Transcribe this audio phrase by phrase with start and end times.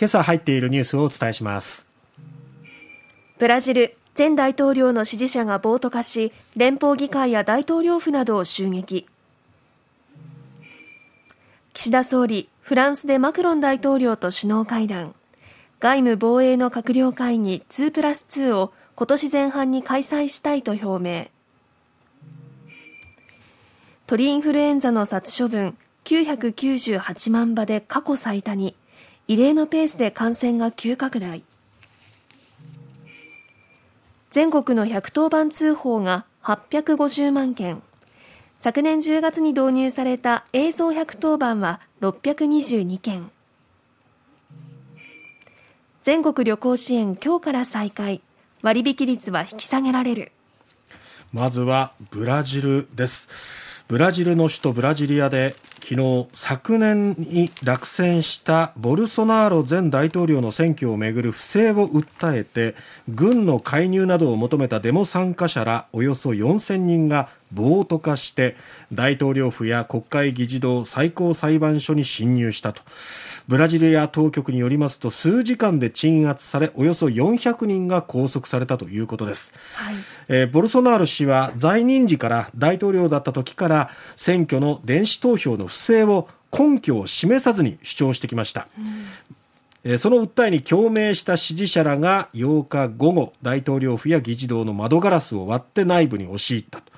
[0.00, 1.84] 今朝入っているニュースをお伝えします。
[3.38, 9.08] ブラジル前大統領の支持者が暴徒化し連邦議会や大統領府などを襲撃。
[11.74, 15.16] 岸田総理フランスでマクロン大統領と首脳会談。
[15.80, 21.26] 外務防衛の閣僚会議2プラス2を今年前半に開催したいと表明。
[24.06, 28.76] 鳥インフルエンザの殺処分998万羽で過去最多に。
[29.28, 31.42] 異例のペースで感染が急拡大。
[34.30, 37.82] 全国の110番通報が850万件。
[38.56, 43.30] 昨年10月に導入された映像110番は622件。
[46.04, 48.22] 全国旅行支援今日から再開。
[48.62, 50.32] 割引率は引き下げられる。
[51.34, 53.28] まずはブラジルです。
[53.88, 62.74] ブラジルの首都ブラジリアで昨日昨年に落選したボルソナーロ前大統領の選挙をめぐる不正を訴えて
[63.08, 68.56] 軍の介入などを求めたデモ参加者らおよそ4000人が暴徒化して
[68.92, 72.82] 大統領府や国会議事堂最高裁判所に侵入したと。
[73.48, 79.94] ブラジルや当局によりますと数時間で鎮圧されおよそ400人が拘束されたということです、はい、
[80.28, 88.68] えー、ボルソナール氏は在任時から大統領だった時から選挙の電子投票の不正を根拠を示さずに主張してきました、
[89.84, 96.92] うん、その訴えに共鳴した支持者らが8日午後大統領府や議事堂の窓ガラスを割って内部に押し入ったと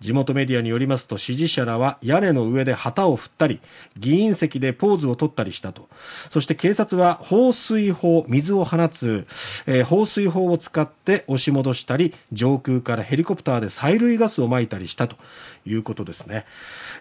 [0.00, 3.60] 地元メディアによりますと支持者らは屋根の上で旗を振ったり
[3.96, 5.88] 議員席でポーズを取ったりしたと。
[6.30, 9.26] そして警察は放水砲水を放つ、
[9.66, 15.16] えー、放水砲を使って押し戻したり上空からヘリコプターで催涙ガスを撒いたりしたと
[15.66, 16.46] いうことですね、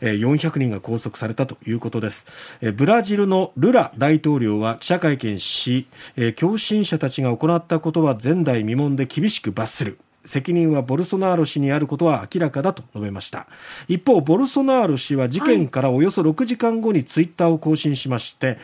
[0.01, 2.27] えー、400人が拘束されたということです、
[2.61, 9.97] えー、ブラジルのルラ大統領は記者会見し、えー、共振者たちが行ったことは前代未聞で厳しく罰する。
[10.25, 13.47] 責任はボルソナーロ氏にあることは明らかだと述べました。
[13.87, 18.57] 一方ボルソナーロ氏は事件からおよそ6時間後にツイッターを更新しまして、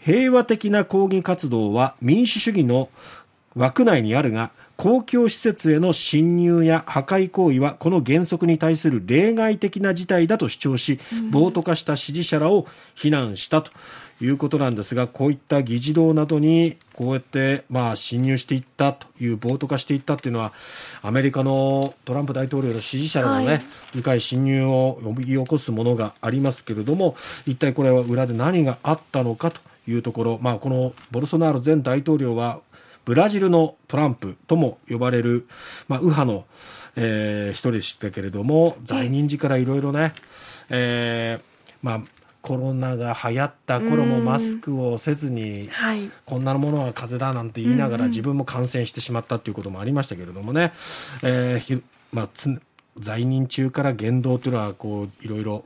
[0.00, 2.88] 平和的な抗議活動は民主主義の
[3.54, 11.00] 枠内にあるが公共施設への侵入や破壊行為はこの原則に対する例外的な事態だと主張し、
[11.30, 13.70] 暴徒化した支持者らを非難したと
[14.20, 20.52] いうことなんですがこういった議事堂などにこうやってまあ侵入していったという暴徒化していったというのは
[21.02, 23.62] アメリカのトランプ大統領の支持者らのね、はい、
[23.94, 27.14] 議会侵入を呼び起こすものがありますけれども
[27.46, 32.60] 一体これは裏で何があったのかというところ、まあ、このボルソナーロ前大統領は
[33.06, 35.46] ブラジルのトランプとも呼ばれる、
[35.88, 36.44] まあ、右派の、
[36.96, 40.12] えー、一人でしたけれども在任時からいろいろね、
[40.68, 42.00] えーまあ、
[42.42, 50.72] コロナが流行った頃もマスクをせずに、はい、こんなものは風邪だなんて言いながら自分も感染してしまったということもありましたけれどもね、
[51.22, 52.28] えーまあ、
[52.98, 55.64] 在任中から言動というのはこういろいろ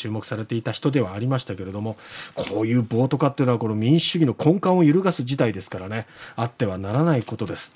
[0.00, 1.96] 注目されていた人ではありましたけれども
[2.34, 6.06] こういう暴徒化っていうのはこの民主主義の根幹を揺るがす事態ですからね。
[6.36, 7.74] あってはならないことです。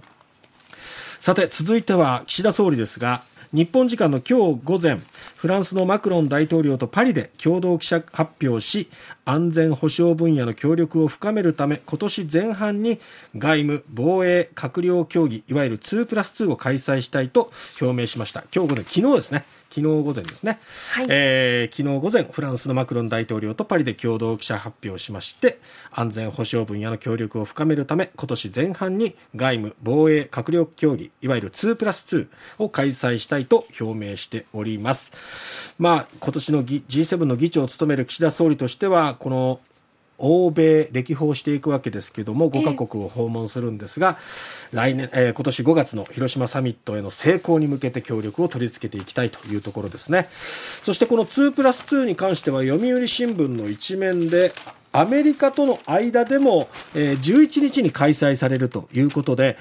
[1.20, 5.00] さて続いては岸田総理ですが日本時間の今日午前
[5.36, 8.90] フランスのマクロン大統領とパリで共同記者発表し
[9.24, 13.00] 安全保障分野の協力を深めるため今年前半に
[13.36, 18.44] 外務防衛閣僚協議いわゆる2プラス2を開催したいと表明しました。
[18.54, 19.44] 今日午前昨日ですね。
[19.74, 20.60] 昨日午前ですね、
[20.92, 25.58] はい、えー、昨日午前フランスのマクロン大統領とパリで共同記者発表しまして
[25.90, 32.28] 安全保障分野の協力を深めるため今年前半に外務防衛閣僚協議いわゆる2プラス2
[32.58, 35.12] を開催したいと表明しております。
[35.78, 39.60] まあ今年の G7 の議長を務める岸田総理としてはこの
[40.18, 44.18] 欧米歴訪していくわけですけども5カ国を訪問するんですが、
[44.72, 50.28] 来年、えー、今年5月の広島サミットへの成功に向けて協力を取り付けていきたいというところですね。
[50.82, 54.52] そしてこの2プラス2に関しては読売新聞の一面で
[54.92, 59.58] アメリカとの間でも、えー、11日に開催されるということで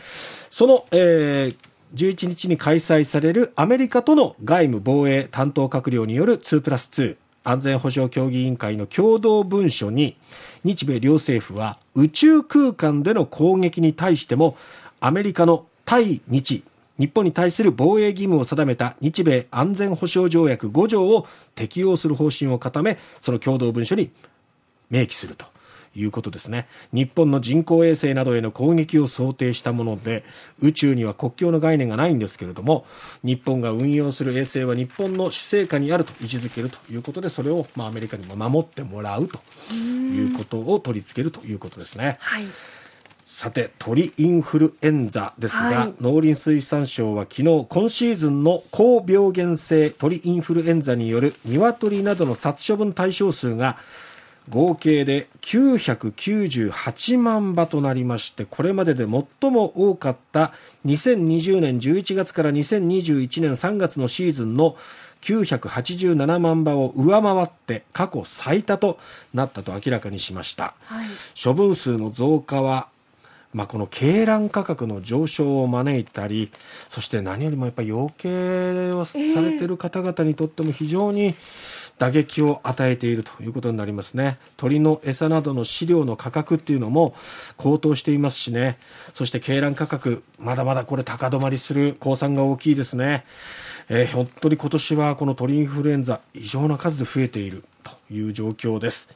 [0.49, 10.17] その、えー11日に開催されるアメリカとの外務防衛担当閣僚による2プラス2安全保障協議委員会の共同文書に
[10.63, 14.57] 日米両政府は宇宙空間での攻撃に対しても
[15.01, 16.63] アメリカの対日
[16.97, 24.11] 日本に対する防衛義務を定めた日米安全保障条約5条を適用する方針を固めその共同文書に
[24.89, 25.52] 明記すると。
[25.95, 30.23] いうことですね日本の人工衛星などへの攻撃を想定したもので
[30.59, 32.85] 宇宙には国境の概念がないんですけれども
[33.23, 39.39] 日本が運用する衛星は日本の施政下にあると位置づけるということでそれをまあアメリカにも守ってもらうと
[39.73, 42.17] いうことを取り付けるということですね。
[42.19, 42.45] はい。
[43.25, 53.77] さて鳥インフルエンザですが、はい農林水産省は昨日今シーズンの高病原性鳥インフルエンザによる鶏などの殺処分対象数が
[54.49, 60.53] 合計で998万羽となりましてこれまでで最も多かった
[60.85, 64.75] 2020年11月から2021年3月のシーズンの
[65.21, 68.99] 987万羽を上回って過去最多と
[69.33, 70.75] なったと明らかにしました。
[70.83, 71.07] はい。
[71.41, 72.89] 処分数の増加は、
[73.53, 76.51] まあ、この鶏卵価格の上昇を招いたり
[76.89, 81.35] そして何よりもやっぱり養鶏をされている方々にとっても非常に
[81.99, 84.37] 打撃を与えているということになりますね。
[84.57, 87.15] 鳥の餌などの飼料の価格っていうのも
[87.57, 88.77] 高騰していますしね。
[89.13, 93.25] そして鶏卵価格まだまだこれ高止まりする公算が大きいですね、
[93.89, 99.09] えー本当に今年はこの鳥インフルエンザ異常な数で増えているという状況です。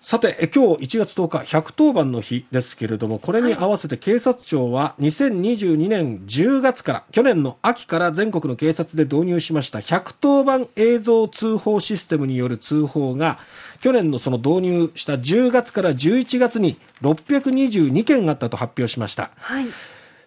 [0.00, 13.38] さて、え今日1月10日、110番の日ですけれども、これに合わせて警察庁は2022年10月から、去年の秋から全国の警察で導入しました110番映像通報システムによる通報が、
[13.82, 19.30] 去年のその導入した10月から11月に622件あったと発表しました。
[19.36, 19.66] はい。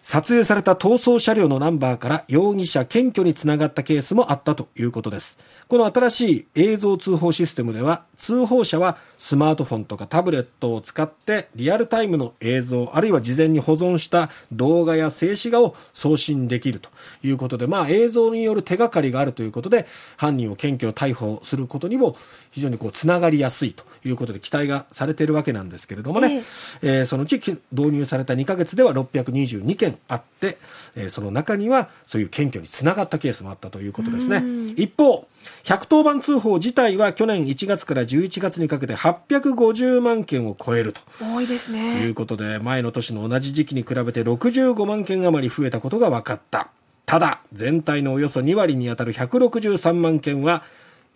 [0.04, 5.38] 撮影された逃走車両のナンバーから容疑者検挙につながったケースもあったということです。
[5.66, 16.90] この新しい映像通報システムでは、通報者はスマートフォンとかタブレットを使ってリアルタイムの映像、あるいは事前に保存した動画や静止画を送信できると
[17.22, 19.86] いうことで、まあ映像による手がかりがあるということで、
[20.18, 22.18] 犯人を検挙、逮捕することにも
[22.50, 26.42] 非常にこうつながりやすいということで期待がされているわけなんですけれどもね、
[26.82, 30.58] えーそのうちき導入された2ヶ月では622件あって、
[30.96, 34.42] えーその中にはそういう検挙につながったケースもあったということですね。
[34.76, 35.26] 一方、
[35.64, 41.00] 110番通報自体は去年1月から11月にかけて850万件を超えると。
[41.20, 42.06] 多いですといね。
[42.08, 46.68] うことで、前の年の同じ時期に比べて65万件余り増えたことが分かった。
[47.06, 50.62] ただ、全体のおよそ2割に当たる163万件は、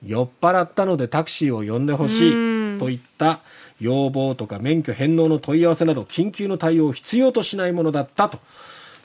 [0.04, 2.28] 酔っ払ったのでタクシーを呼んでほし
[2.76, 3.40] いといった
[3.80, 8.38] 要望とか免許返納の問い合わせなど緊急の対応を必要としないものだったと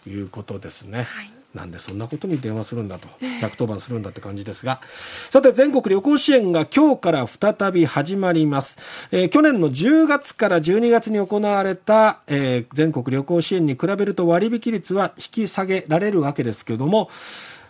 [0.07, 1.03] いうことですね。
[1.03, 4.81] はいなんでそんなことに電話するんだと、110番するんだって感じですが、
[5.29, 8.79] さて全国旅行支援が今日から再び始まります。
[9.11, 17.11] えー去年の10月から12月に行われた、えー全国旅行支援に比べると割引率は引き下げられるわけですけれども、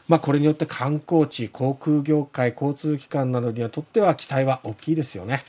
[0.08, 5.44] まあこれによって観光地、航空業界、交通機関などにはとっては期待は大きいですよね。